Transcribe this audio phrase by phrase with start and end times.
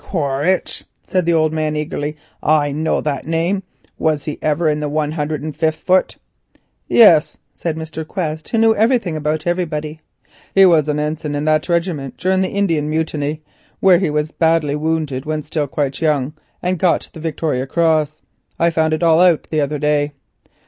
[0.03, 3.61] "Quaritch?" said the old man eagerly, "I know that name.
[3.99, 6.17] Was he ever in the 105th Foot?"
[6.87, 8.03] "Yes," said Mr.
[8.07, 10.01] Quest, who knew everything about everybody,
[10.55, 13.43] "he was an ensign in that regiment during the Indian Mutiny,
[13.79, 16.33] where he was badly wounded when still quite young,
[16.63, 18.23] and got the Victoria Cross.
[18.57, 20.13] I found it all out the other day."